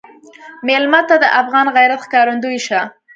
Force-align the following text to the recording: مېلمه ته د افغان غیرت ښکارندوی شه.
مېلمه 0.67 1.01
ته 1.09 1.15
د 1.23 1.25
افغان 1.41 1.67
غیرت 1.75 1.99
ښکارندوی 2.05 2.57
شه. 2.67 2.81